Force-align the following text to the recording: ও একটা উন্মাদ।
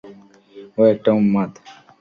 ও 0.77 0.81
একটা 0.85 1.09
উন্মাদ। 1.11 1.51